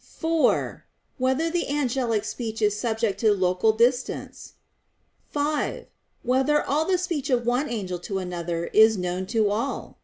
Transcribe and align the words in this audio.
(4) 0.00 0.84
Whether 1.16 1.48
the 1.48 1.66
angelic 1.70 2.22
speech 2.26 2.60
is 2.60 2.78
subject 2.78 3.18
to 3.20 3.32
local 3.32 3.72
distance? 3.72 4.52
(5) 5.30 5.86
Whether 6.22 6.62
all 6.62 6.84
the 6.84 6.98
speech 6.98 7.30
of 7.30 7.46
one 7.46 7.70
angel 7.70 7.98
to 8.00 8.18
another 8.18 8.66
is 8.74 8.98
known 8.98 9.24
to 9.28 9.48
all? 9.48 9.96